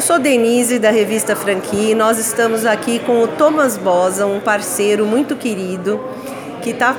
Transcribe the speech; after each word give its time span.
Eu 0.00 0.06
sou 0.06 0.18
Denise 0.18 0.78
da 0.78 0.90
revista 0.90 1.36
Franqui. 1.36 1.94
Nós 1.94 2.16
estamos 2.16 2.64
aqui 2.64 3.00
com 3.00 3.22
o 3.22 3.28
Thomas 3.28 3.76
Bosa, 3.76 4.24
um 4.24 4.40
parceiro 4.40 5.04
muito 5.04 5.36
querido 5.36 6.02
que 6.62 6.70
está 6.70 6.96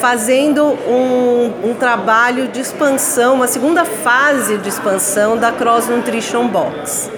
fazendo 0.00 0.64
um, 0.64 1.70
um, 1.70 1.74
trabalho 1.74 2.48
de 2.48 2.58
expansão, 2.58 3.36
uma 3.36 3.46
segunda 3.46 3.84
fase 3.84 4.58
de 4.58 4.68
expansão 4.68 5.36
da 5.36 5.52
Cross 5.52 5.86
Nutrition 5.86 6.48
Box. 6.48 7.08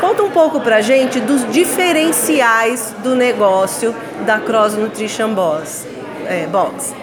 Conta 0.00 0.22
um 0.22 0.30
pouco 0.30 0.58
pra 0.58 0.80
gente 0.80 1.20
dos 1.20 1.46
diferenciais 1.52 2.94
do 3.02 3.14
negócio 3.14 3.94
da 4.24 4.40
Cross 4.40 4.72
Nutrition 4.72 5.34
Box. 5.34 5.86
É, 6.26 6.46
Box. 6.46 6.94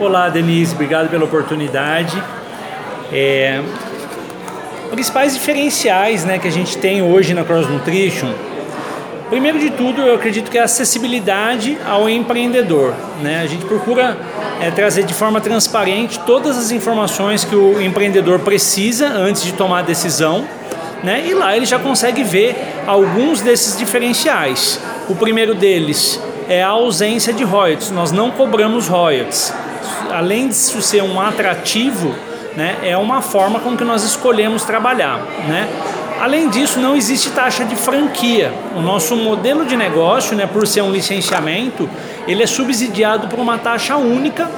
Olá, 0.00 0.30
Denise, 0.30 0.72
obrigado 0.72 1.10
pela 1.10 1.26
oportunidade. 1.26 2.16
É, 3.12 3.62
principais 4.94 5.34
diferenciais 5.34 6.24
né, 6.24 6.38
que 6.38 6.46
a 6.46 6.52
gente 6.52 6.78
tem 6.78 7.02
hoje 7.02 7.34
na 7.34 7.42
Cross 7.42 7.68
Nutrition, 7.68 8.32
primeiro 9.28 9.58
de 9.58 9.70
tudo, 9.70 10.00
eu 10.02 10.14
acredito 10.14 10.48
que 10.48 10.56
é 10.56 10.60
a 10.60 10.64
acessibilidade 10.64 11.76
ao 11.84 12.08
empreendedor. 12.08 12.94
Né? 13.20 13.40
A 13.40 13.46
gente 13.46 13.64
procura 13.64 14.16
é, 14.60 14.70
trazer 14.70 15.02
de 15.02 15.12
forma 15.12 15.40
transparente 15.40 16.20
todas 16.20 16.56
as 16.56 16.70
informações 16.70 17.44
que 17.44 17.56
o 17.56 17.82
empreendedor 17.82 18.38
precisa 18.38 19.08
antes 19.08 19.42
de 19.42 19.52
tomar 19.52 19.80
a 19.80 19.82
decisão. 19.82 20.46
Né? 21.02 21.24
E 21.26 21.34
lá 21.34 21.56
ele 21.56 21.66
já 21.66 21.80
consegue 21.80 22.22
ver 22.22 22.54
alguns 22.86 23.40
desses 23.40 23.76
diferenciais. 23.76 24.80
O 25.08 25.16
primeiro 25.16 25.56
deles 25.56 26.20
é 26.48 26.62
a 26.62 26.68
ausência 26.68 27.32
de 27.32 27.42
royalties. 27.42 27.90
Nós 27.90 28.12
não 28.12 28.30
cobramos 28.30 28.86
royalties. 28.86 29.52
Além 30.12 30.46
de 30.46 30.54
isso 30.54 30.80
ser 30.80 31.02
um 31.02 31.20
atrativo, 31.20 32.14
né, 32.56 32.78
é 32.82 32.96
uma 32.96 33.20
forma 33.20 33.60
com 33.60 33.76
que 33.76 33.84
nós 33.84 34.04
escolhemos 34.04 34.64
trabalhar. 34.64 35.18
Né? 35.48 35.68
Além 36.20 36.48
disso, 36.48 36.78
não 36.78 36.96
existe 36.96 37.30
taxa 37.30 37.64
de 37.64 37.74
franquia. 37.74 38.52
O 38.76 38.80
nosso 38.80 39.16
modelo 39.16 39.66
de 39.66 39.76
negócio, 39.76 40.36
né, 40.36 40.46
por 40.46 40.66
ser 40.66 40.82
um 40.82 40.90
licenciamento, 40.90 41.88
ele 42.26 42.42
é 42.42 42.46
subsidiado 42.46 43.28
por 43.28 43.38
uma 43.38 43.58
taxa 43.58 43.96
única. 43.96 44.48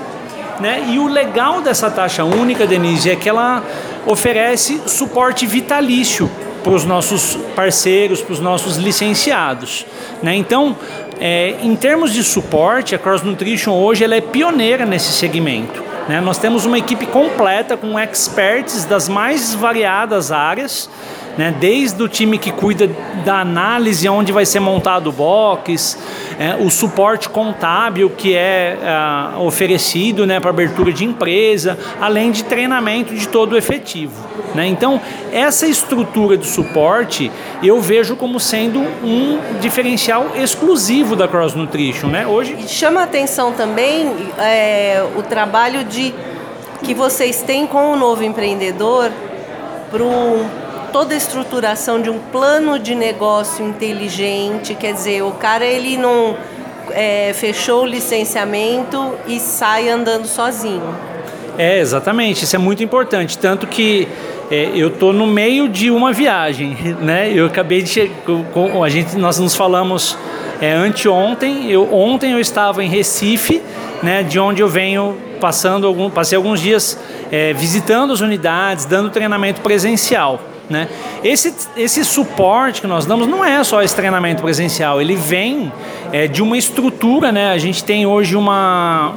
Né? 0.61 0.87
E 0.91 0.99
o 0.99 1.07
legal 1.07 1.61
dessa 1.61 1.91
taxa 1.91 2.25
única, 2.25 2.67
Denise, 2.67 3.11
é 3.11 3.17
que 3.17 3.29
ela 3.29 3.63
oferece 4.07 4.83
suporte 4.87 5.47
vitalício 5.47 6.31
para 6.63 6.73
os 6.73 6.85
nossos 6.85 7.39
parceiros, 7.55 8.21
para 8.21 8.33
os 8.33 8.41
nossos 8.41 8.77
licenciados. 8.77 9.87
Né? 10.23 10.35
Então, 10.35 10.77
é, 11.21 11.55
em 11.63 11.75
termos 11.75 12.13
de 12.13 12.23
suporte, 12.23 12.95
a 12.95 12.99
Cross 12.99 13.23
Nutrition 13.23 13.73
hoje 13.73 14.05
ela 14.05 14.15
é 14.15 14.21
pioneira 14.21 14.85
nesse 14.85 15.13
segmento. 15.13 15.86
Né? 16.09 16.21
Nós 16.21 16.39
temos 16.39 16.65
uma 16.65 16.79
equipe 16.79 17.07
completa 17.07 17.77
com 17.77 17.99
experts 17.99 18.85
das 18.85 19.09
mais 19.09 19.55
variadas 19.55 20.31
áreas, 20.31 20.89
né? 21.37 21.55
desde 21.59 22.01
o 22.03 22.09
time 22.09 22.39
que 22.39 22.53
cuida 22.53 22.89
da 23.25 23.41
análise 23.41 24.09
onde 24.09 24.33
vai 24.33 24.47
ser 24.47 24.61
montado 24.61 25.09
o 25.09 25.13
box, 25.13 25.99
é, 26.39 26.55
o 26.57 26.71
suporte 26.71 27.29
contábil 27.29 28.11
que 28.11 28.35
é, 28.35 28.79
é 28.83 29.39
oferecido 29.39 30.27
né, 30.27 30.39
para 30.41 30.51
abertura 30.51 30.93
de 30.93 31.05
empresa, 31.05 31.79
além 32.01 32.31
de 32.31 32.45
treinamento 32.45 33.15
de 33.15 33.29
todo 33.29 33.53
o 33.53 33.57
efetivo. 33.57 34.15
Né? 34.55 34.67
Então, 34.67 35.01
essa 35.33 35.67
estrutura 35.67 36.37
de 36.37 36.47
suporte 36.47 37.31
eu 37.63 37.81
vejo 37.81 38.17
como 38.17 38.39
sendo 38.39 38.81
um 38.81 39.39
diferencial 39.61 40.33
exclusivo 40.37 41.17
da 41.17 41.27
Cross 41.27 41.55
Nutrition. 41.55 42.09
Né? 42.09 42.27
Hoje... 42.27 42.57
Chama 42.69 43.01
a 43.01 43.05
atenção 43.05 43.53
também 43.53 44.13
é, 44.39 45.05
o 45.17 45.23
trabalho 45.23 45.85
de 45.85 46.15
que 46.83 46.95
vocês 46.95 47.43
têm 47.43 47.67
com 47.67 47.93
o 47.93 47.97
novo 47.97 48.23
empreendedor 48.23 49.11
para 49.91 50.03
toda 50.97 51.13
a 51.13 51.19
estruturação 51.19 52.01
de 52.01 52.09
um 52.09 52.19
plano 52.19 52.79
de 52.79 52.95
negócio 52.95 53.63
inteligente, 53.63 54.75
quer 54.75 54.95
dizer, 54.95 55.23
o 55.23 55.33
cara 55.33 55.63
ele 55.63 55.99
não 55.99 56.35
é, 56.91 57.35
fechou 57.35 57.83
o 57.83 57.87
licenciamento 57.87 59.13
e 59.27 59.39
sai 59.39 59.91
andando 59.91 60.27
sozinho. 60.27 60.97
É, 61.59 61.81
exatamente, 61.81 62.45
isso 62.45 62.57
é 62.57 62.59
muito 62.59 62.83
importante, 62.83 63.37
tanto 63.37 63.67
que 63.67 64.09
é, 64.51 64.71
eu 64.75 64.89
estou 64.89 65.13
no 65.13 65.27
meio 65.27 65.69
de 65.69 65.91
uma 65.91 66.15
viagem, 66.15 66.75
né? 67.03 67.31
Eu 67.31 67.45
acabei 67.45 67.83
de 67.83 67.91
chegar, 67.91 68.15
a 68.83 68.89
gente, 68.89 69.19
nós 69.19 69.39
nos 69.39 69.55
falamos 69.55 70.17
é, 70.63 70.73
anteontem, 70.73 71.71
eu, 71.71 71.93
ontem 71.93 72.33
eu 72.33 72.41
estava 72.41 72.83
em 72.83 72.89
Recife, 72.89 73.61
né, 74.03 74.23
de 74.23 74.41
onde 74.41 74.63
eu 74.63 74.69
venho 74.69 75.15
passando 75.43 75.87
algum, 75.87 76.09
passei 76.09 76.37
alguns 76.37 76.59
dias 76.59 76.99
é, 77.31 77.53
visitando 77.53 78.15
as 78.15 78.23
unidades, 78.23 78.87
dando 78.87 79.11
treinamento 79.11 79.61
presencial. 79.61 80.41
Né? 80.69 80.89
Esse, 81.23 81.55
esse 81.77 82.05
suporte 82.05 82.81
que 82.81 82.87
nós 82.87 83.07
damos 83.07 83.29
não 83.29 83.45
é 83.45 83.63
só 83.63 83.83
esse 83.83 83.95
treinamento 83.95 84.43
presencial, 84.43 85.01
ele 85.01 85.15
vem 85.15 85.73
é, 86.13 86.27
de 86.27 86.43
uma 86.43 86.59
estrutura, 86.59 87.31
né? 87.31 87.53
a 87.53 87.59
gente 87.59 87.85
tem 87.85 88.05
hoje 88.05 88.35
uma, 88.35 89.15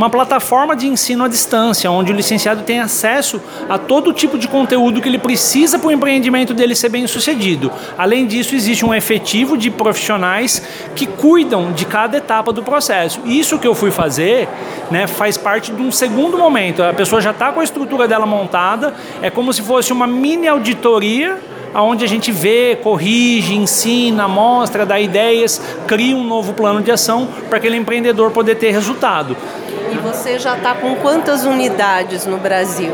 uma 0.00 0.08
plataforma 0.08 0.74
de 0.74 0.86
ensino 0.86 1.24
à 1.24 1.28
distância, 1.28 1.90
onde 1.90 2.10
o 2.10 2.16
licenciado 2.16 2.62
tem 2.62 2.80
acesso 2.80 3.38
a 3.68 3.76
todo 3.76 4.14
tipo 4.14 4.38
de 4.38 4.48
conteúdo 4.48 4.98
que 4.98 5.06
ele 5.06 5.18
precisa 5.18 5.78
para 5.78 5.88
o 5.88 5.92
empreendimento 5.92 6.54
dele 6.54 6.74
ser 6.74 6.88
bem 6.88 7.06
sucedido. 7.06 7.70
Além 7.98 8.26
disso, 8.26 8.54
existe 8.54 8.82
um 8.82 8.94
efetivo 8.94 9.58
de 9.58 9.70
profissionais 9.70 10.62
que 10.96 11.04
cuidam 11.04 11.72
de 11.72 11.84
cada 11.84 12.16
etapa 12.16 12.50
do 12.50 12.62
processo. 12.62 13.20
Isso 13.26 13.58
que 13.58 13.68
eu 13.68 13.74
fui 13.74 13.90
fazer 13.90 14.48
né, 14.90 15.06
faz 15.06 15.36
parte 15.36 15.70
de 15.70 15.82
um 15.82 15.92
segundo 15.92 16.38
momento. 16.38 16.82
A 16.82 16.94
pessoa 16.94 17.20
já 17.20 17.32
está 17.32 17.52
com 17.52 17.60
a 17.60 17.64
estrutura 17.64 18.08
dela 18.08 18.24
montada, 18.24 18.94
é 19.20 19.28
como 19.28 19.52
se 19.52 19.60
fosse 19.60 19.92
uma 19.92 20.06
mini 20.06 20.48
auditoria 20.48 21.36
onde 21.74 22.04
a 22.04 22.08
gente 22.08 22.32
vê, 22.32 22.76
corrige, 22.82 23.54
ensina, 23.54 24.26
mostra, 24.26 24.84
dá 24.84 24.98
ideias, 24.98 25.62
cria 25.86 26.16
um 26.16 26.24
novo 26.24 26.52
plano 26.52 26.82
de 26.82 26.90
ação 26.90 27.28
para 27.48 27.58
aquele 27.58 27.76
empreendedor 27.76 28.32
poder 28.32 28.56
ter 28.56 28.72
resultado. 28.72 29.36
Você 30.02 30.38
já 30.38 30.56
está 30.56 30.74
com 30.74 30.94
quantas 30.96 31.44
unidades 31.44 32.26
no 32.26 32.38
Brasil? 32.38 32.92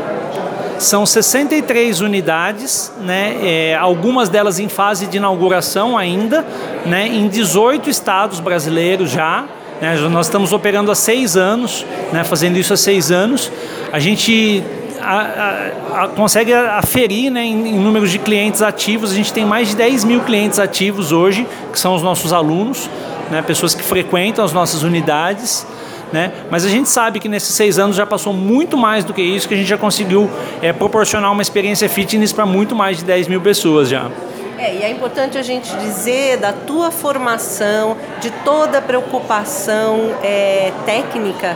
São 0.77 1.05
63 1.05 2.01
unidades, 2.01 2.91
né? 3.01 3.37
É, 3.41 3.75
algumas 3.75 4.29
delas 4.29 4.59
em 4.59 4.67
fase 4.67 5.07
de 5.07 5.17
inauguração 5.17 5.97
ainda, 5.97 6.45
né? 6.85 7.07
em 7.07 7.27
18 7.27 7.89
estados 7.89 8.39
brasileiros 8.39 9.09
já. 9.09 9.45
Né? 9.81 9.95
Nós 10.09 10.27
estamos 10.27 10.53
operando 10.53 10.91
há 10.91 10.95
seis 10.95 11.35
anos, 11.35 11.85
né? 12.11 12.23
fazendo 12.23 12.57
isso 12.57 12.73
há 12.73 12.77
seis 12.77 13.11
anos. 13.11 13.51
A 13.91 13.99
gente 13.99 14.63
a, 15.01 15.21
a, 15.21 16.03
a, 16.03 16.07
consegue 16.09 16.53
aferir 16.53 17.31
né, 17.31 17.43
em, 17.43 17.69
em, 17.69 17.79
números 17.79 18.11
de 18.11 18.19
clientes 18.19 18.61
ativos. 18.61 19.11
A 19.11 19.15
gente 19.15 19.31
tem 19.31 19.45
mais 19.45 19.69
de 19.69 19.75
10 19.75 20.03
mil 20.03 20.21
clientes 20.21 20.59
ativos 20.59 21.11
hoje, 21.11 21.47
que 21.71 21.79
são 21.79 21.95
os 21.95 22.03
nossos 22.03 22.33
alunos, 22.33 22.89
né, 23.31 23.41
pessoas 23.41 23.73
que 23.73 23.83
frequentam 23.83 24.43
as 24.43 24.53
nossas 24.53 24.83
unidades. 24.83 25.65
Né? 26.11 26.31
Mas 26.49 26.63
a 26.63 26.69
gente 26.69 26.87
sabe 26.87 27.19
que 27.19 27.27
nesses 27.27 27.53
seis 27.53 27.77
anos 27.77 27.95
já 27.95 28.05
passou 28.05 28.31
muito 28.31 28.77
mais 28.77 29.03
do 29.03 29.13
que 29.13 29.21
isso, 29.21 29.47
que 29.47 29.53
a 29.53 29.57
gente 29.57 29.67
já 29.67 29.77
conseguiu 29.77 30.29
é, 30.61 30.71
proporcionar 30.71 31.31
uma 31.31 31.41
experiência 31.41 31.89
fitness 31.89 32.31
para 32.31 32.45
muito 32.45 32.75
mais 32.75 32.97
de 32.97 33.03
10 33.03 33.27
mil 33.27 33.41
pessoas 33.41 33.89
já. 33.89 34.09
É, 34.57 34.75
e 34.75 34.83
é 34.83 34.89
importante 34.89 35.37
a 35.37 35.43
gente 35.43 35.69
dizer 35.77 36.37
da 36.37 36.51
tua 36.51 36.89
formação, 36.89 37.95
de 38.19 38.31
toda 38.43 38.79
a 38.79 38.81
preocupação 38.81 40.15
é, 40.23 40.71
técnica 40.85 41.55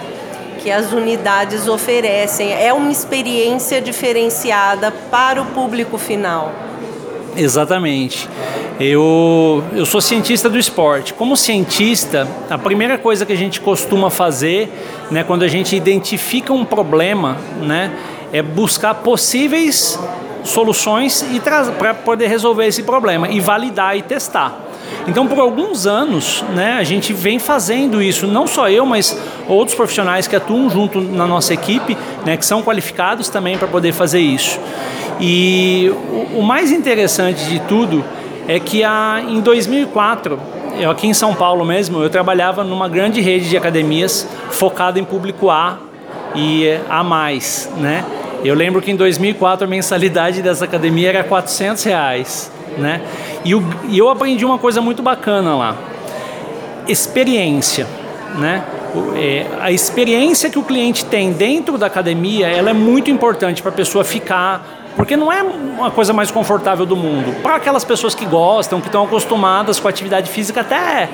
que 0.59 0.69
as 0.69 0.94
unidades 0.94 1.68
oferecem. 1.68 2.53
É 2.53 2.72
uma 2.72 2.91
experiência 2.91 3.81
diferenciada 3.81 4.91
para 5.09 5.41
o 5.41 5.45
público 5.47 5.97
final. 5.97 6.53
Exatamente. 7.36 8.28
Eu, 8.80 9.64
eu 9.74 9.86
sou 9.86 10.02
cientista 10.02 10.50
do 10.50 10.58
esporte. 10.58 11.14
Como 11.14 11.38
cientista, 11.38 12.28
a 12.50 12.58
primeira 12.58 12.97
coisa 12.97 13.25
que 13.25 13.34
a 13.34 13.38
gente 13.38 13.62
costuma 13.62 14.09
fazer, 14.09 14.69
né, 15.09 15.24
quando 15.24 15.44
a 15.44 15.47
gente 15.47 15.75
identifica 15.75 16.52
um 16.52 16.66
problema, 16.66 17.38
né, 17.62 17.92
é 18.34 18.42
buscar 18.42 18.96
possíveis 18.96 20.00
soluções 20.44 21.24
e 21.31 21.40
para 21.78 21.94
poder 21.94 22.28
resolver 22.28 22.66
esse 22.66 22.83
problema 22.83 23.28
e 23.30 23.39
validar 23.39 23.95
e 23.95 24.01
testar. 24.01 24.60
Então, 25.07 25.27
por 25.27 25.39
alguns 25.39 25.88
anos, 25.88 26.44
né, 26.54 26.74
a 26.74 26.84
gente 26.84 27.13
vem 27.13 27.39
fazendo 27.39 28.01
isso, 28.01 28.27
não 28.27 28.45
só 28.45 28.69
eu, 28.69 28.86
mas 28.86 29.18
outros 29.48 29.75
profissionais 29.75 30.27
que 30.27 30.36
atuam 30.36 30.69
junto 30.69 31.01
na 31.01 31.25
nossa 31.25 31.54
equipe, 31.54 31.98
né, 32.25 32.38
que 32.38 32.45
são 32.45 32.62
qualificados 32.62 33.30
também 33.30 33.57
para 33.57 33.68
poder 33.68 33.94
fazer 33.94 34.19
isso. 34.19 34.60
E 35.21 35.94
o, 36.12 36.39
o 36.39 36.44
mais 36.44 36.71
interessante 36.71 37.45
de 37.45 37.59
tudo 37.62 38.03
é 38.47 38.59
que 38.59 38.83
a, 38.83 39.21
em 39.25 39.39
2004, 39.39 40.39
eu 40.79 40.89
aqui 40.89 41.06
em 41.06 41.13
São 41.13 41.35
Paulo 41.35 41.63
mesmo, 41.63 42.01
eu 42.01 42.09
trabalhava 42.09 42.63
numa 42.63 42.89
grande 42.89 43.21
rede 43.21 43.47
de 43.47 43.56
academias 43.56 44.27
focada 44.50 45.00
em 45.00 45.03
público 45.03 45.51
A 45.51 45.77
e 46.35 46.68
A+, 46.89 47.03
né? 47.77 48.03
Eu 48.44 48.56
lembro 48.56 48.81
que 48.81 48.89
em 48.89 48.95
2004 48.95 49.65
a 49.65 49.69
mensalidade 49.69 50.41
dessa 50.41 50.65
academia 50.65 51.09
era 51.09 51.24
400 51.24 51.83
reais, 51.83 52.51
né? 52.79 53.01
E, 53.45 53.53
o, 53.53 53.63
e 53.89 54.00
eu 54.00 54.09
aprendi 54.09 54.44
uma 54.44 54.57
coisa 54.57 54.81
muito 54.81 55.03
bacana 55.03 55.56
lá, 55.56 55.77
experiência, 56.88 57.85
né? 58.39 58.63
É, 59.15 59.45
a 59.62 59.71
experiência 59.71 60.50
que 60.50 60.57
o 60.57 60.63
cliente 60.63 61.06
tem 61.06 61.31
dentro 61.31 61.77
da 61.77 61.85
academia, 61.85 62.47
ela 62.47 62.71
é 62.71 62.74
muito 62.74 63.12
importante 63.12 63.62
para 63.62 63.69
a 63.71 63.74
pessoa 63.74 64.03
ficar, 64.03 64.81
Porque 64.95 65.15
não 65.15 65.31
é 65.31 65.41
uma 65.41 65.91
coisa 65.91 66.13
mais 66.13 66.31
confortável 66.31 66.85
do 66.85 66.95
mundo. 66.95 67.41
Para 67.41 67.55
aquelas 67.55 67.83
pessoas 67.83 68.13
que 68.13 68.25
gostam, 68.25 68.79
que 68.81 68.88
estão 68.88 69.03
acostumadas 69.03 69.79
com 69.79 69.88
atividade 69.88 70.29
física, 70.29 70.61
até 70.61 70.75
é 70.75 71.09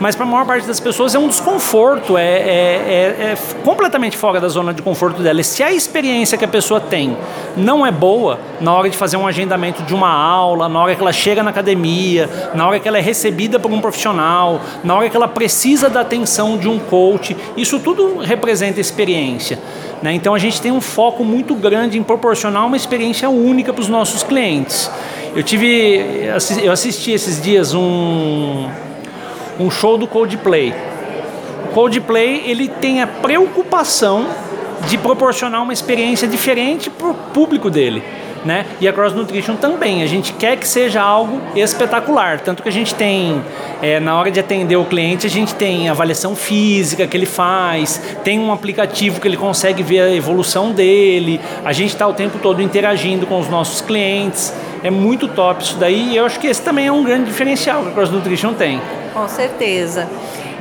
mas 0.00 0.16
para 0.16 0.24
a 0.24 0.28
maior 0.28 0.46
parte 0.46 0.66
das 0.66 0.80
pessoas 0.80 1.14
é 1.14 1.18
um 1.18 1.28
desconforto, 1.28 2.18
é, 2.18 2.22
é, 2.22 2.36
é, 2.36 3.32
é, 3.32 3.38
completamente 3.62 4.16
fora 4.16 4.40
da 4.40 4.48
zona 4.48 4.74
de 4.74 4.82
conforto 4.82 5.22
dela. 5.22 5.40
E 5.40 5.44
se 5.44 5.62
a 5.62 5.72
experiência 5.72 6.36
que 6.36 6.44
a 6.44 6.48
pessoa 6.48 6.80
tem 6.80 7.16
não 7.56 7.86
é 7.86 7.92
boa, 7.92 8.38
na 8.60 8.72
hora 8.72 8.90
de 8.90 8.96
fazer 8.96 9.16
um 9.16 9.26
agendamento 9.26 9.82
de 9.82 9.94
uma 9.94 10.10
aula, 10.10 10.68
na 10.68 10.80
hora 10.80 10.94
que 10.94 11.00
ela 11.00 11.12
chega 11.12 11.42
na 11.42 11.50
academia, 11.50 12.28
na 12.54 12.66
hora 12.66 12.80
que 12.80 12.88
ela 12.88 12.98
é 12.98 13.00
recebida 13.00 13.58
por 13.58 13.70
um 13.70 13.80
profissional, 13.80 14.60
na 14.82 14.94
hora 14.96 15.08
que 15.08 15.16
ela 15.16 15.28
precisa 15.28 15.88
da 15.88 16.00
atenção 16.00 16.56
de 16.56 16.68
um 16.68 16.78
coach, 16.78 17.36
isso 17.56 17.78
tudo 17.78 18.18
representa 18.18 18.80
experiência. 18.80 19.58
Né? 20.02 20.12
Então 20.12 20.34
a 20.34 20.38
gente 20.38 20.60
tem 20.60 20.72
um 20.72 20.80
foco 20.80 21.24
muito 21.24 21.54
grande 21.54 21.98
em 21.98 22.02
proporcionar 22.02 22.66
uma 22.66 22.76
experiência 22.76 23.30
única 23.30 23.72
para 23.72 23.80
os 23.80 23.88
nossos 23.88 24.22
clientes. 24.22 24.90
Eu 25.34 25.42
tive, 25.42 26.28
eu 26.62 26.72
assisti 26.72 27.10
esses 27.12 27.40
dias 27.40 27.74
um 27.74 28.68
um 29.58 29.70
show 29.70 29.96
do 29.96 30.06
Coldplay. 30.06 30.74
O 31.66 31.68
Coldplay 31.74 32.44
ele 32.46 32.68
tem 32.68 33.02
a 33.02 33.06
preocupação 33.06 34.26
de 34.88 34.98
proporcionar 34.98 35.62
uma 35.62 35.72
experiência 35.72 36.26
diferente 36.28 36.90
para 36.90 37.08
o 37.08 37.14
público 37.14 37.70
dele. 37.70 38.02
Né? 38.44 38.66
E 38.78 38.86
a 38.86 38.92
Cross 38.92 39.14
Nutrition 39.14 39.56
também. 39.56 40.02
A 40.02 40.06
gente 40.06 40.34
quer 40.34 40.58
que 40.58 40.68
seja 40.68 41.00
algo 41.00 41.40
espetacular. 41.56 42.40
Tanto 42.40 42.62
que 42.62 42.68
a 42.68 42.72
gente 42.72 42.94
tem, 42.94 43.42
é, 43.80 43.98
na 43.98 44.18
hora 44.18 44.30
de 44.30 44.38
atender 44.38 44.76
o 44.76 44.84
cliente, 44.84 45.26
a 45.26 45.30
gente 45.30 45.54
tem 45.54 45.88
avaliação 45.88 46.36
física 46.36 47.06
que 47.06 47.16
ele 47.16 47.24
faz, 47.24 48.02
tem 48.22 48.38
um 48.38 48.52
aplicativo 48.52 49.18
que 49.18 49.26
ele 49.26 49.38
consegue 49.38 49.82
ver 49.82 50.00
a 50.00 50.14
evolução 50.14 50.72
dele. 50.72 51.40
A 51.64 51.72
gente 51.72 51.94
está 51.94 52.06
o 52.06 52.12
tempo 52.12 52.38
todo 52.38 52.60
interagindo 52.60 53.26
com 53.26 53.40
os 53.40 53.48
nossos 53.48 53.80
clientes. 53.80 54.52
É 54.82 54.90
muito 54.90 55.26
top 55.26 55.64
isso 55.64 55.78
daí. 55.78 56.10
E 56.10 56.16
eu 56.18 56.26
acho 56.26 56.38
que 56.38 56.46
esse 56.46 56.60
também 56.60 56.86
é 56.86 56.92
um 56.92 57.02
grande 57.02 57.24
diferencial 57.24 57.82
que 57.82 57.88
a 57.88 57.92
Cross 57.92 58.10
Nutrition 58.10 58.52
tem. 58.52 58.78
Com 59.14 59.28
certeza. 59.28 60.08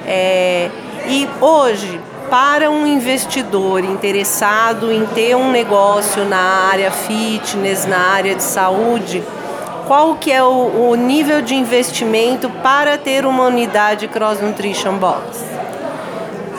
É, 0.05 0.69
e 1.07 1.27
hoje, 1.41 1.99
para 2.29 2.69
um 2.69 2.85
investidor 2.85 3.83
interessado 3.83 4.91
em 4.91 5.05
ter 5.07 5.35
um 5.35 5.51
negócio 5.51 6.23
na 6.25 6.69
área 6.71 6.91
fitness, 6.91 7.85
na 7.85 7.97
área 7.97 8.35
de 8.35 8.43
saúde, 8.43 9.23
qual 9.87 10.15
que 10.15 10.31
é 10.31 10.43
o, 10.43 10.91
o 10.91 10.95
nível 10.95 11.41
de 11.41 11.55
investimento 11.55 12.49
para 12.61 12.97
ter 12.97 13.25
uma 13.25 13.43
unidade 13.47 14.07
Cross 14.07 14.39
Nutrition 14.39 14.97
Box? 14.97 15.53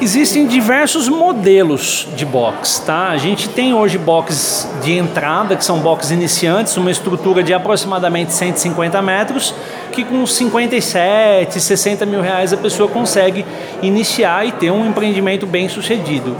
Existem 0.00 0.46
diversos 0.46 1.08
modelos 1.08 2.08
de 2.16 2.26
box, 2.26 2.80
tá? 2.84 3.08
A 3.08 3.16
gente 3.16 3.48
tem 3.48 3.72
hoje 3.72 3.96
boxes 3.96 4.68
de 4.82 4.92
entrada, 4.92 5.56
que 5.56 5.64
são 5.64 5.78
boxes 5.78 6.10
iniciantes, 6.10 6.76
uma 6.76 6.90
estrutura 6.90 7.42
de 7.42 7.54
aproximadamente 7.54 8.32
150 8.32 9.00
metros, 9.00 9.54
que 9.94 10.04
com 10.04 10.26
57, 10.26 11.60
60 11.60 12.04
mil 12.04 12.20
reais 12.20 12.52
a 12.52 12.56
pessoa 12.56 12.88
consegue 12.88 13.44
iniciar 13.82 14.46
e 14.46 14.52
ter 14.52 14.70
um 14.70 14.86
empreendimento 14.86 15.46
bem 15.46 15.68
sucedido. 15.68 16.36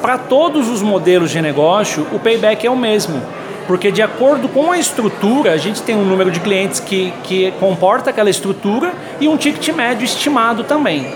Para 0.00 0.18
todos 0.18 0.68
os 0.68 0.82
modelos 0.82 1.30
de 1.30 1.40
negócio, 1.40 2.06
o 2.12 2.18
payback 2.18 2.66
é 2.66 2.70
o 2.70 2.76
mesmo 2.76 3.22
porque 3.66 3.90
de 3.90 4.02
acordo 4.02 4.48
com 4.48 4.72
a 4.72 4.78
estrutura, 4.78 5.52
a 5.52 5.56
gente 5.56 5.82
tem 5.82 5.96
um 5.96 6.04
número 6.04 6.30
de 6.30 6.40
clientes 6.40 6.80
que, 6.80 7.12
que 7.22 7.52
comporta 7.52 8.10
aquela 8.10 8.28
estrutura 8.28 8.92
e 9.20 9.28
um 9.28 9.36
ticket 9.36 9.68
médio 9.74 10.04
estimado 10.04 10.64
também. 10.64 11.06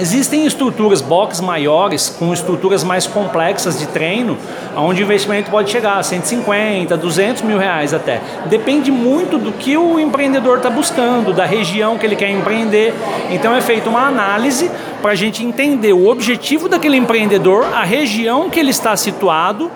Existem 0.00 0.46
estruturas 0.46 1.00
box 1.00 1.40
maiores, 1.40 2.08
com 2.08 2.32
estruturas 2.32 2.84
mais 2.84 3.06
complexas 3.06 3.78
de 3.78 3.86
treino, 3.86 4.38
onde 4.76 5.02
o 5.02 5.04
investimento 5.04 5.50
pode 5.50 5.70
chegar 5.70 5.98
a 5.98 6.02
150, 6.02 6.96
200 6.96 7.42
mil 7.42 7.58
reais 7.58 7.92
até. 7.92 8.20
Depende 8.46 8.92
muito 8.92 9.38
do 9.38 9.52
que 9.52 9.76
o 9.76 9.98
empreendedor 9.98 10.58
está 10.58 10.70
buscando, 10.70 11.32
da 11.32 11.44
região 11.44 11.98
que 11.98 12.06
ele 12.06 12.14
quer 12.14 12.30
empreender. 12.30 12.94
Então 13.30 13.54
é 13.54 13.60
feita 13.60 13.90
uma 13.90 14.06
análise 14.06 14.70
para 15.02 15.12
a 15.12 15.16
gente 15.16 15.44
entender 15.44 15.92
o 15.92 16.08
objetivo 16.08 16.68
daquele 16.68 16.96
empreendedor, 16.96 17.64
a 17.74 17.82
região 17.82 18.48
que 18.48 18.60
ele 18.60 18.70
está 18.70 18.96
situado, 18.96 19.70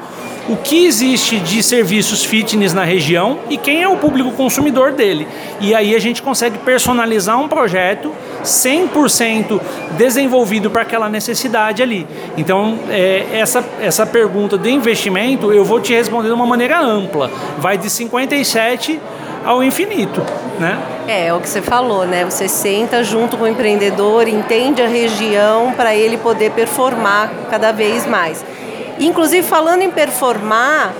o 0.48 0.56
que 0.56 0.86
existe 0.86 1.38
de 1.38 1.62
serviços 1.62 2.24
fitness 2.24 2.72
na 2.72 2.84
região 2.84 3.38
e 3.48 3.56
quem 3.56 3.82
é 3.82 3.88
o 3.88 3.96
público 3.96 4.32
consumidor 4.32 4.92
dele. 4.92 5.26
E 5.60 5.74
aí 5.74 5.94
a 5.94 5.98
gente 5.98 6.22
consegue 6.22 6.58
personalizar 6.58 7.38
um 7.40 7.48
projeto 7.48 8.12
100% 8.42 9.60
desenvolvido 9.96 10.70
para 10.70 10.82
aquela 10.82 11.08
necessidade 11.08 11.82
ali. 11.82 12.06
Então, 12.36 12.78
é, 12.90 13.26
essa, 13.32 13.64
essa 13.80 14.04
pergunta 14.04 14.58
de 14.58 14.70
investimento 14.70 15.52
eu 15.52 15.64
vou 15.64 15.80
te 15.80 15.92
responder 15.92 16.28
de 16.28 16.34
uma 16.34 16.46
maneira 16.46 16.80
ampla. 16.80 17.30
Vai 17.58 17.78
de 17.78 17.88
57 17.88 19.00
ao 19.44 19.62
infinito, 19.62 20.22
né? 20.58 20.78
É, 21.06 21.26
é 21.26 21.34
o 21.34 21.40
que 21.40 21.48
você 21.48 21.60
falou, 21.60 22.06
né? 22.06 22.24
Você 22.24 22.48
senta 22.48 23.02
junto 23.02 23.36
com 23.36 23.44
o 23.44 23.48
empreendedor, 23.48 24.28
entende 24.28 24.80
a 24.80 24.86
região 24.86 25.72
para 25.72 25.94
ele 25.94 26.16
poder 26.16 26.52
performar 26.52 27.30
cada 27.50 27.72
vez 27.72 28.06
mais. 28.06 28.44
Inclusive, 28.98 29.46
falando 29.46 29.82
em 29.82 29.90
performar, 29.90 30.92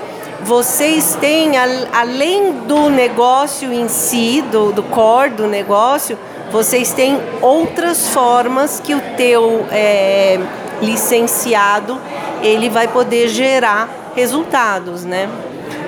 vocês 0.43 1.17
têm, 1.21 1.53
além 1.93 2.53
do 2.67 2.91
negócio 2.91 3.73
em 3.73 3.89
si, 3.89 4.43
do, 4.51 4.73
do 4.73 4.83
core 4.83 5.31
do 5.31 5.47
negócio, 5.47 6.19
vocês 6.51 6.93
têm 6.93 7.19
outras 7.41 8.09
formas 8.09 8.81
que 8.81 8.95
o 8.95 9.01
teu 9.17 9.65
é, 9.71 10.39
licenciado 10.83 11.99
ele 12.43 12.69
vai 12.69 12.89
poder 12.89 13.29
gerar 13.29 13.89
resultados, 14.15 15.05
né? 15.05 15.29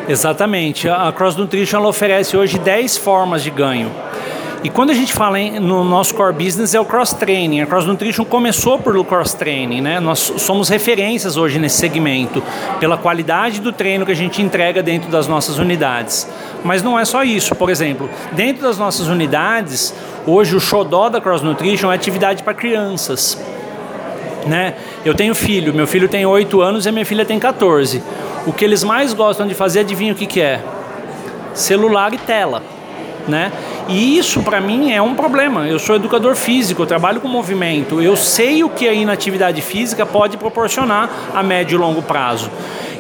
Exatamente. 0.09 0.89
A 0.89 1.13
Cross 1.13 1.37
Nutrition 1.37 1.85
oferece 1.85 2.37
hoje 2.37 2.59
10 2.59 2.97
formas 2.99 3.43
de 3.43 3.51
ganho. 3.51 3.91
E 4.65 4.71
quando 4.71 4.89
a 4.89 4.95
gente 4.95 5.13
fala 5.13 5.39
em, 5.39 5.61
no 5.61 5.85
nosso 5.85 6.15
core 6.15 6.33
business 6.33 6.75
é 6.75 6.81
o 6.81 6.87
cross 6.87 7.13
training. 7.13 7.61
A 7.61 7.67
Cross 7.67 7.85
Nutrition 7.85 8.25
começou 8.25 8.79
por 8.79 8.97
o 8.97 9.05
cross 9.05 9.35
training, 9.35 9.83
né? 9.83 10.01
Nós 10.01 10.19
somos 10.39 10.71
referências 10.71 11.37
hoje 11.37 11.59
nesse 11.59 11.77
segmento 11.77 12.43
pela 12.81 12.97
qualidade 12.97 13.61
do 13.61 13.73
treino 13.73 14.07
que 14.07 14.13
a 14.13 14.17
gente 14.17 14.41
entrega 14.41 14.83
dentro 14.83 15.11
das 15.11 15.29
nossas 15.29 15.59
unidades. 15.59 16.27
Mas 16.65 16.83
não 16.83 16.99
é 16.99 17.05
só 17.05 17.23
isso. 17.23 17.55
Por 17.55 17.69
exemplo, 17.69 18.09
dentro 18.33 18.63
das 18.63 18.79
nossas 18.79 19.07
unidades, 19.07 19.93
hoje 20.27 20.57
o 20.57 20.61
xodó 20.61 21.11
da 21.11 21.21
Cross 21.21 21.43
Nutrition 21.43 21.93
é 21.93 21.95
atividade 21.95 22.43
para 22.43 22.55
crianças. 22.55 23.39
Né? 24.47 24.77
Eu 25.05 25.15
tenho 25.15 25.35
filho, 25.35 25.75
meu 25.75 25.87
filho 25.87 26.09
tem 26.09 26.25
8 26.25 26.63
anos 26.63 26.87
e 26.87 26.91
minha 26.91 27.05
filha 27.05 27.27
tem 27.27 27.39
14. 27.39 28.03
O 28.47 28.53
que 28.53 28.65
eles 28.65 28.83
mais 28.83 29.13
gostam 29.13 29.47
de 29.47 29.53
fazer, 29.53 29.81
adivinha 29.81 30.15
o 30.15 30.17
que, 30.17 30.25
que 30.25 30.41
é? 30.41 30.63
Celular 31.53 32.15
e 32.15 32.19
tela. 32.19 32.63
Né? 33.27 33.51
E 33.89 34.19
isso 34.19 34.43
para 34.43 34.61
mim 34.61 34.93
é 34.93 35.01
um 35.01 35.15
problema. 35.15 35.67
Eu 35.67 35.79
sou 35.79 35.97
educador 35.97 36.35
físico, 36.37 36.83
eu 36.83 36.87
trabalho 36.87 37.21
com 37.21 37.29
movimento, 37.29 38.03
eu 38.03 38.17
sei 38.17 38.63
o 38.63 38.69
que 38.69 38.87
a 38.87 38.93
inatividade 38.93 39.63
física 39.63 40.05
pode 40.05 40.37
proporcionar 40.37 41.09
a 41.35 41.43
médio 41.43 41.77
e 41.77 41.79
longo 41.79 42.03
prazo. 42.03 42.51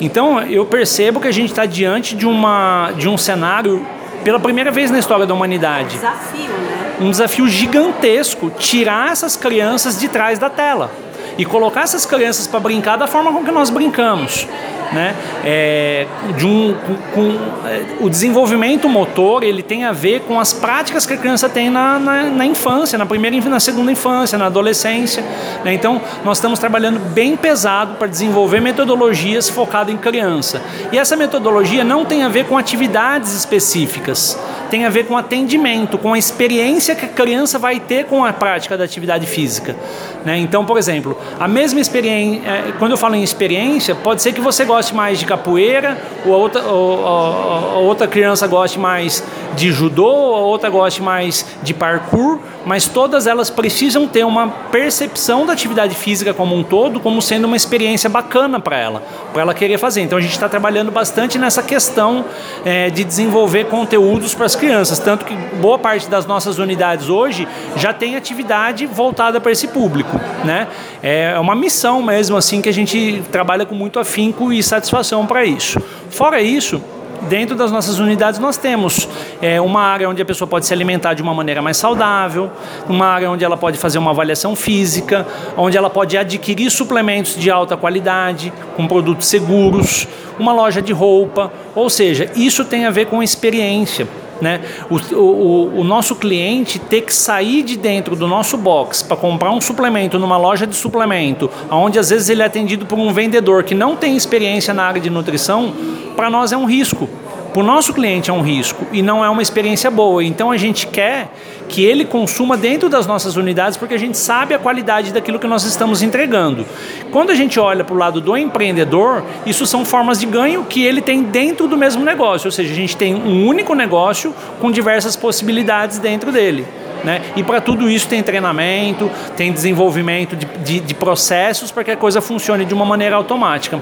Então 0.00 0.40
eu 0.40 0.64
percebo 0.64 1.20
que 1.20 1.28
a 1.28 1.32
gente 1.32 1.50
está 1.50 1.66
diante 1.66 2.16
de, 2.16 2.26
uma, 2.26 2.92
de 2.96 3.08
um 3.08 3.18
cenário 3.18 3.86
pela 4.24 4.40
primeira 4.40 4.70
vez 4.70 4.90
na 4.90 4.98
história 4.98 5.26
da 5.26 5.34
humanidade. 5.34 5.96
Desafio, 5.96 6.48
né? 6.48 6.94
Um 7.00 7.10
desafio 7.10 7.46
gigantesco 7.48 8.50
tirar 8.58 9.12
essas 9.12 9.36
crianças 9.36 10.00
de 10.00 10.08
trás 10.08 10.38
da 10.38 10.48
tela 10.48 10.90
e 11.36 11.44
colocar 11.44 11.82
essas 11.82 12.06
crianças 12.06 12.46
para 12.46 12.60
brincar 12.60 12.96
da 12.96 13.06
forma 13.06 13.32
com 13.32 13.44
que 13.44 13.50
nós 13.50 13.68
brincamos 13.68 14.46
né? 14.94 15.14
É, 15.44 16.06
de 16.36 16.46
um, 16.46 16.74
com, 17.12 17.36
é, 17.66 17.84
o 18.00 18.08
desenvolvimento 18.08 18.88
motor 18.88 19.42
ele 19.42 19.62
tem 19.62 19.84
a 19.84 19.92
ver 19.92 20.20
com 20.20 20.40
as 20.40 20.52
práticas 20.52 21.04
que 21.04 21.12
a 21.12 21.16
criança 21.16 21.48
tem 21.48 21.68
na, 21.68 21.98
na, 21.98 22.22
na 22.24 22.46
infância, 22.46 22.96
na 22.96 23.04
primeira 23.04 23.34
na 23.48 23.58
segunda 23.58 23.90
infância, 23.90 24.38
na 24.38 24.46
adolescência. 24.46 25.24
Né? 25.64 25.74
Então, 25.74 26.00
nós 26.24 26.38
estamos 26.38 26.58
trabalhando 26.58 27.00
bem 27.00 27.36
pesado 27.36 27.94
para 27.94 28.06
desenvolver 28.06 28.60
metodologias 28.60 29.48
focadas 29.48 29.92
em 29.92 29.96
criança. 29.96 30.62
E 30.92 30.98
essa 30.98 31.16
metodologia 31.16 31.82
não 31.82 32.04
tem 32.04 32.22
a 32.22 32.28
ver 32.28 32.44
com 32.46 32.56
atividades 32.56 33.34
específicas, 33.34 34.38
tem 34.74 34.84
a 34.84 34.90
ver 34.90 35.06
com 35.06 35.16
atendimento, 35.16 35.96
com 35.96 36.14
a 36.14 36.18
experiência 36.18 36.96
que 36.96 37.04
a 37.04 37.08
criança 37.08 37.60
vai 37.60 37.78
ter 37.78 38.06
com 38.06 38.24
a 38.24 38.32
prática 38.32 38.76
da 38.76 38.82
atividade 38.82 39.24
física. 39.24 39.76
Né? 40.24 40.38
Então, 40.38 40.64
por 40.64 40.76
exemplo, 40.76 41.16
a 41.38 41.46
mesma 41.46 41.78
experiência, 41.78 42.42
é, 42.44 42.72
quando 42.76 42.90
eu 42.90 42.98
falo 42.98 43.14
em 43.14 43.22
experiência, 43.22 43.94
pode 43.94 44.20
ser 44.20 44.32
que 44.32 44.40
você 44.40 44.64
goste 44.64 44.92
mais 44.92 45.20
de 45.20 45.26
capoeira, 45.26 45.96
ou 46.26 46.34
a 46.34 46.38
outra, 46.38 46.62
ou, 46.62 47.06
a 47.06 47.78
outra 47.78 48.08
criança 48.08 48.48
goste 48.48 48.76
mais 48.76 49.22
de 49.54 49.70
judô, 49.70 50.06
ou 50.06 50.34
a 50.34 50.40
outra 50.40 50.68
goste 50.68 51.00
mais 51.00 51.46
de 51.62 51.72
parkour, 51.72 52.40
mas 52.64 52.88
todas 52.88 53.26
elas 53.26 53.50
precisam 53.50 54.08
ter 54.08 54.24
uma 54.24 54.48
percepção 54.48 55.46
da 55.46 55.52
atividade 55.52 55.94
física 55.94 56.34
como 56.34 56.56
um 56.56 56.64
todo, 56.64 56.98
como 56.98 57.20
sendo 57.22 57.44
uma 57.44 57.56
experiência 57.56 58.08
bacana 58.10 58.58
para 58.58 58.76
ela, 58.76 59.02
para 59.32 59.42
ela 59.42 59.54
querer 59.54 59.78
fazer. 59.78 60.00
Então 60.00 60.18
a 60.18 60.20
gente 60.20 60.32
está 60.32 60.48
trabalhando 60.48 60.90
bastante 60.90 61.38
nessa 61.38 61.62
questão 61.62 62.24
é, 62.64 62.90
de 62.90 63.04
desenvolver 63.04 63.66
conteúdos 63.66 64.34
para 64.34 64.46
as 64.46 64.56
crianças, 64.64 64.98
tanto 64.98 65.26
que 65.26 65.36
boa 65.60 65.78
parte 65.78 66.08
das 66.08 66.24
nossas 66.24 66.58
unidades 66.58 67.10
hoje 67.10 67.46
já 67.76 67.92
tem 67.92 68.16
atividade 68.16 68.86
voltada 68.86 69.38
para 69.38 69.52
esse 69.52 69.68
público, 69.68 70.18
né? 70.42 70.68
É 71.02 71.38
uma 71.38 71.54
missão 71.54 72.02
mesmo 72.02 72.34
assim 72.34 72.62
que 72.62 72.68
a 72.70 72.72
gente 72.72 73.22
trabalha 73.30 73.66
com 73.66 73.74
muito 73.74 74.00
afinco 74.00 74.50
e 74.50 74.62
satisfação 74.62 75.26
para 75.26 75.44
isso. 75.44 75.78
Fora 76.08 76.40
isso, 76.40 76.80
dentro 77.28 77.54
das 77.54 77.70
nossas 77.70 77.98
unidades 77.98 78.40
nós 78.40 78.56
temos 78.56 79.06
é, 79.42 79.60
uma 79.60 79.82
área 79.82 80.08
onde 80.08 80.22
a 80.22 80.24
pessoa 80.24 80.48
pode 80.48 80.64
se 80.64 80.72
alimentar 80.72 81.12
de 81.12 81.20
uma 81.20 81.34
maneira 81.34 81.60
mais 81.60 81.76
saudável, 81.76 82.50
uma 82.88 83.06
área 83.06 83.30
onde 83.30 83.44
ela 83.44 83.58
pode 83.58 83.76
fazer 83.76 83.98
uma 83.98 84.12
avaliação 84.12 84.56
física, 84.56 85.26
onde 85.58 85.76
ela 85.76 85.90
pode 85.90 86.16
adquirir 86.16 86.70
suplementos 86.70 87.36
de 87.36 87.50
alta 87.50 87.76
qualidade, 87.76 88.50
com 88.76 88.86
produtos 88.86 89.26
seguros, 89.26 90.08
uma 90.38 90.54
loja 90.54 90.80
de 90.80 90.92
roupa, 90.94 91.52
ou 91.74 91.90
seja, 91.90 92.30
isso 92.34 92.64
tem 92.64 92.86
a 92.86 92.90
ver 92.90 93.06
com 93.06 93.22
experiência. 93.22 94.08
Né? 94.40 94.60
O, 94.90 94.96
o, 95.14 95.80
o, 95.80 95.84
nosso 95.84 96.16
cliente 96.16 96.78
ter 96.78 97.02
que 97.02 97.14
sair 97.14 97.62
de 97.62 97.76
dentro 97.76 98.16
do 98.16 98.26
nosso 98.26 98.56
box 98.56 99.02
para 99.02 99.16
comprar 99.16 99.52
um 99.52 99.60
suplemento 99.60 100.18
numa 100.18 100.36
loja 100.36 100.66
de 100.66 100.74
suplemento, 100.74 101.50
onde 101.70 101.98
às 101.98 102.10
vezes 102.10 102.28
ele 102.28 102.42
é 102.42 102.44
atendido 102.44 102.84
por 102.84 102.98
um 102.98 103.12
vendedor 103.12 103.62
que 103.62 103.74
não 103.74 103.94
tem 103.94 104.16
experiência 104.16 104.74
na 104.74 104.84
área 104.84 105.00
de 105.00 105.08
nutrição, 105.08 105.72
para 106.16 106.28
nós 106.28 106.52
é 106.52 106.56
um 106.56 106.64
risco 106.64 107.08
para 107.54 107.62
o 107.62 107.64
nosso 107.64 107.94
cliente 107.94 108.30
é 108.30 108.32
um 108.32 108.42
risco 108.42 108.84
e 108.90 109.00
não 109.00 109.24
é 109.24 109.30
uma 109.30 109.40
experiência 109.40 109.88
boa. 109.88 110.24
Então 110.24 110.50
a 110.50 110.56
gente 110.56 110.88
quer 110.88 111.28
que 111.68 111.84
ele 111.84 112.04
consuma 112.04 112.56
dentro 112.56 112.88
das 112.88 113.06
nossas 113.06 113.36
unidades 113.36 113.78
porque 113.78 113.94
a 113.94 113.98
gente 113.98 114.18
sabe 114.18 114.54
a 114.54 114.58
qualidade 114.58 115.12
daquilo 115.12 115.38
que 115.38 115.46
nós 115.46 115.62
estamos 115.62 116.02
entregando. 116.02 116.66
Quando 117.12 117.30
a 117.30 117.34
gente 117.36 117.60
olha 117.60 117.84
para 117.84 117.94
o 117.94 117.96
lado 117.96 118.20
do 118.20 118.36
empreendedor, 118.36 119.22
isso 119.46 119.66
são 119.66 119.84
formas 119.84 120.18
de 120.18 120.26
ganho 120.26 120.64
que 120.64 120.84
ele 120.84 121.00
tem 121.00 121.22
dentro 121.22 121.68
do 121.68 121.76
mesmo 121.76 122.04
negócio, 122.04 122.48
ou 122.48 122.52
seja, 122.52 122.72
a 122.72 122.76
gente 122.76 122.96
tem 122.96 123.14
um 123.14 123.46
único 123.46 123.72
negócio 123.72 124.34
com 124.60 124.68
diversas 124.72 125.14
possibilidades 125.14 126.00
dentro 126.00 126.32
dele. 126.32 126.66
Né? 127.04 127.22
E 127.36 127.44
para 127.44 127.60
tudo 127.60 127.88
isso 127.88 128.08
tem 128.08 128.20
treinamento, 128.20 129.08
tem 129.36 129.52
desenvolvimento 129.52 130.34
de, 130.34 130.46
de, 130.46 130.80
de 130.80 130.94
processos 130.94 131.70
para 131.70 131.84
que 131.84 131.92
a 131.92 131.96
coisa 131.96 132.20
funcione 132.20 132.64
de 132.64 132.74
uma 132.74 132.84
maneira 132.84 133.14
automática. 133.14 133.80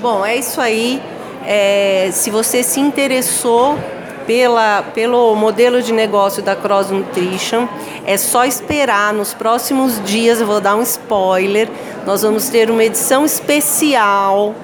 Bom, 0.00 0.24
é 0.24 0.36
isso 0.36 0.60
aí. 0.60 1.02
É, 1.46 2.08
se 2.12 2.30
você 2.30 2.62
se 2.62 2.80
interessou 2.80 3.78
pela, 4.26 4.82
pelo 4.94 5.34
modelo 5.34 5.82
de 5.82 5.92
negócio 5.92 6.42
da 6.42 6.56
Cross 6.56 6.90
Nutrition, 6.90 7.68
é 8.06 8.16
só 8.16 8.44
esperar. 8.44 9.12
Nos 9.12 9.34
próximos 9.34 10.02
dias, 10.04 10.40
eu 10.40 10.46
vou 10.46 10.60
dar 10.60 10.76
um 10.76 10.82
spoiler, 10.82 11.68
nós 12.06 12.22
vamos 12.22 12.48
ter 12.48 12.70
uma 12.70 12.84
edição 12.84 13.24
especial 13.24 14.54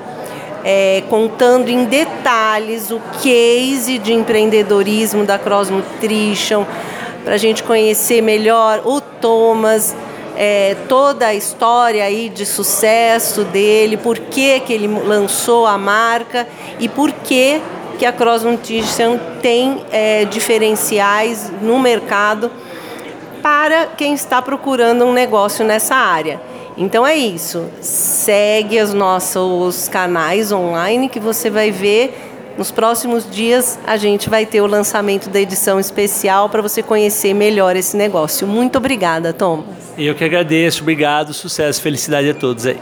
é, 0.65 1.03
contando 1.09 1.69
em 1.69 1.85
detalhes 1.85 2.91
o 2.91 3.01
case 3.23 3.99
de 3.99 4.13
empreendedorismo 4.13 5.25
da 5.25 5.39
Cross 5.39 5.71
Nutrition, 5.71 6.65
para 7.25 7.35
a 7.35 7.39
gente 7.39 7.63
conhecer 7.63 8.23
melhor 8.23 8.83
o 8.85 9.01
Thomas, 9.01 9.95
é, 10.43 10.75
toda 10.89 11.27
a 11.27 11.35
história 11.35 12.03
aí 12.03 12.31
de 12.31 12.47
sucesso 12.47 13.45
dele, 13.45 13.99
por 13.99 14.19
que, 14.19 14.59
que 14.61 14.73
ele 14.73 14.87
lançou 14.87 15.67
a 15.67 15.77
marca 15.77 16.49
e 16.79 16.89
por 16.89 17.13
que, 17.13 17.61
que 17.99 18.07
a 18.07 18.13
Cross 18.13 18.45
Nutrition 18.45 19.19
tem 19.43 19.85
é, 19.93 20.25
diferenciais 20.25 21.53
no 21.61 21.79
mercado 21.79 22.51
para 23.43 23.85
quem 23.85 24.15
está 24.15 24.41
procurando 24.41 25.05
um 25.05 25.13
negócio 25.13 25.63
nessa 25.63 25.95
área. 25.95 26.41
Então 26.75 27.07
é 27.07 27.15
isso. 27.15 27.67
Segue 27.83 28.81
os 28.81 28.95
nossos 28.95 29.89
canais 29.89 30.51
online 30.51 31.11
que 31.11 31.21
você 31.21 31.51
vai 31.51 31.71
ver 31.71 32.19
nos 32.57 32.71
próximos 32.71 33.31
dias 33.31 33.79
a 33.87 33.99
gente 33.99 34.31
vai 34.31 34.47
ter 34.47 34.63
o 34.63 34.67
lançamento 34.67 35.29
da 35.29 35.39
edição 35.39 35.79
especial 35.79 36.49
para 36.49 36.63
você 36.63 36.83
conhecer 36.83 37.35
melhor 37.35 37.77
esse 37.77 37.95
negócio. 37.95 38.47
Muito 38.47 38.79
obrigada, 38.79 39.35
Tom. 39.35 39.65
Eu 40.03 40.15
que 40.15 40.25
agradeço, 40.25 40.81
obrigado, 40.81 41.35
sucesso, 41.35 41.83
felicidade 41.83 42.31
a 42.31 42.35
todos 42.35 42.65
aí. 42.65 42.81